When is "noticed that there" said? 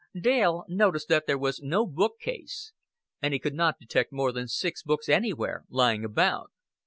0.67-1.37